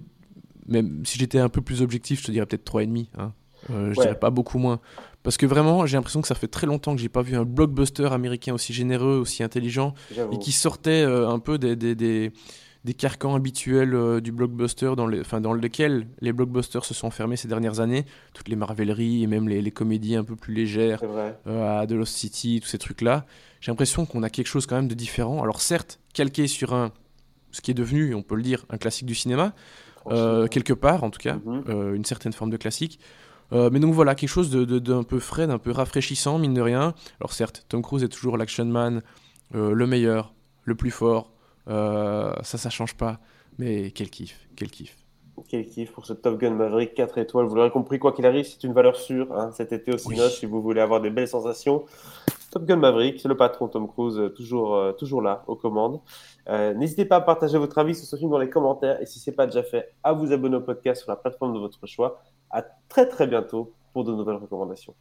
si 1.05 1.17
j'étais 1.17 1.39
un 1.39 1.47
peu 1.47 1.61
plus 1.61 1.81
objectif, 1.81 2.19
je 2.19 2.25
te 2.25 2.31
dirais 2.31 2.45
peut-être 2.45 2.69
3,5. 2.69 3.07
Hein. 3.17 3.31
je 3.69 3.93
dirais 3.93 4.19
pas 4.19 4.29
beaucoup 4.29 4.57
moins. 4.57 4.81
Parce 5.23 5.37
que 5.37 5.45
vraiment, 5.45 5.85
j'ai 5.85 5.95
l'impression 5.95 6.21
que 6.21 6.27
ça 6.27 6.35
fait 6.35 6.49
très 6.49 6.67
longtemps 6.67 6.95
que 6.95 7.01
j'ai 7.01 7.07
pas 7.07 7.21
vu 7.21 7.37
un 7.37 7.45
blockbuster 7.45 8.11
américain 8.11 8.53
aussi 8.53 8.73
généreux, 8.73 9.19
aussi 9.19 9.41
intelligent, 9.41 9.93
et 10.33 10.37
qui 10.37 10.51
sortait 10.51 11.03
un 11.03 11.39
peu 11.39 11.57
des, 11.57 11.77
des 11.77 11.95
des 11.95 12.33
carcans 12.93 13.35
habituels 13.35 13.93
euh, 13.93 14.21
du 14.21 14.31
blockbuster 14.31 14.93
dans, 14.95 15.07
les, 15.07 15.21
dans 15.41 15.53
lesquels 15.53 16.07
les 16.21 16.33
blockbusters 16.33 16.85
se 16.85 16.93
sont 16.93 17.11
fermés 17.11 17.35
ces 17.35 17.47
dernières 17.47 17.79
années. 17.79 18.05
Toutes 18.33 18.47
les 18.47 18.55
marvelleries 18.55 19.23
et 19.23 19.27
même 19.27 19.47
les, 19.47 19.71
comédies 19.71 20.15
un 20.15 20.23
peu 20.23 20.35
plus 20.35 20.53
légères 20.53 21.01
euh, 21.03 21.81
à 21.81 21.85
The 21.85 21.91
Lost 21.91 22.15
City, 22.15 22.59
tous 22.61 22.69
ces 22.69 22.77
trucs-là. 22.77 23.25
J'ai 23.61 23.71
l'impression 23.71 24.05
qu'on 24.05 24.23
a 24.23 24.29
quelque 24.29 24.47
chose 24.47 24.65
quand 24.65 24.75
même 24.75 24.87
de 24.87 24.93
différent. 24.93 25.41
Alors 25.43 25.61
certes, 25.61 25.99
calqué 26.13 26.47
sur 26.47 26.73
un, 26.73 26.91
ce 27.51 27.61
qui 27.61 27.71
est 27.71 27.75
devenu, 27.75 28.13
on 28.13 28.21
peut 28.21 28.35
le 28.35 28.43
dire, 28.43 28.65
un 28.69 28.77
classique 28.77 29.05
du 29.05 29.15
cinéma, 29.15 29.53
euh, 30.07 30.47
quelque 30.47 30.73
part 30.73 31.03
en 31.03 31.09
tout 31.09 31.19
cas, 31.19 31.37
mhm. 31.45 31.95
une 31.95 32.05
certaine 32.05 32.33
forme 32.33 32.51
de 32.51 32.57
classique. 32.57 32.99
mais 33.51 33.79
donc 33.79 33.93
voilà, 33.93 34.15
quelque 34.15 34.29
chose 34.29 34.49
d'un 34.49 34.63
de, 34.65 35.03
peu 35.03 35.19
frais, 35.19 35.47
d'un 35.47 35.57
peu 35.57 35.71
rafraîchissant, 35.71 36.37
mine 36.39 36.53
de 36.53 36.61
rien. 36.61 36.93
Alors 37.19 37.33
certes, 37.33 37.65
Tom 37.67 37.81
Cruise 37.81 38.03
est 38.03 38.09
toujours 38.09 38.37
l'action 38.37 38.65
man, 38.65 39.01
le 39.53 39.87
meilleur, 39.87 40.33
le 40.63 40.75
plus 40.75 40.91
fort, 40.91 41.31
euh, 41.69 42.33
ça, 42.43 42.57
ça 42.57 42.69
change 42.69 42.95
pas. 42.95 43.19
Mais 43.57 43.91
quel 43.91 44.09
kiff, 44.09 44.47
quel 44.55 44.69
kiff. 44.69 44.95
Quel 45.47 45.67
kiff 45.67 45.91
pour 45.91 46.05
ce 46.05 46.13
Top 46.13 46.39
Gun 46.39 46.51
Maverick 46.51 46.93
4 46.93 47.17
étoiles. 47.19 47.45
Vous 47.45 47.55
l'aurez 47.55 47.69
compris, 47.69 47.99
quoi 47.99 48.11
qu'il 48.11 48.25
arrive, 48.25 48.45
c'est 48.45 48.63
une 48.63 48.73
valeur 48.73 48.95
sûre 48.95 49.31
hein, 49.33 49.51
cet 49.51 49.71
été 49.71 49.93
au 49.93 49.97
cinéma 49.97 50.29
si 50.29 50.45
vous 50.45 50.61
voulez 50.61 50.81
avoir 50.81 50.99
des 50.99 51.09
belles 51.09 51.27
sensations. 51.27 51.85
Top 52.51 52.65
Gun 52.65 52.77
Maverick, 52.77 53.19
c'est 53.19 53.27
le 53.27 53.37
patron 53.37 53.67
Tom 53.67 53.87
Cruise, 53.87 54.17
euh, 54.17 54.29
toujours, 54.29 54.75
euh, 54.75 54.93
toujours 54.93 55.21
là, 55.21 55.43
aux 55.47 55.55
commandes. 55.55 56.01
N'hésitez 56.49 57.05
pas 57.05 57.17
à 57.17 57.21
partager 57.21 57.57
votre 57.57 57.77
avis 57.77 57.93
sur 57.93 58.05
ce 58.05 58.15
film 58.15 58.31
dans 58.31 58.39
les 58.39 58.49
commentaires 58.49 59.01
et 59.01 59.05
si 59.05 59.19
ce 59.19 59.29
n'est 59.29 59.35
pas 59.35 59.45
déjà 59.45 59.63
fait, 59.63 59.93
à 60.01 60.13
vous 60.13 60.31
abonner 60.31 60.55
au 60.55 60.61
podcast 60.61 61.01
sur 61.01 61.11
la 61.11 61.17
plateforme 61.17 61.53
de 61.53 61.59
votre 61.59 61.85
choix. 61.85 62.21
À 62.49 62.63
très 62.87 63.07
très 63.07 63.27
bientôt 63.27 63.73
pour 63.91 64.05
de 64.05 64.13
nouvelles 64.13 64.37
recommandations. 64.37 64.95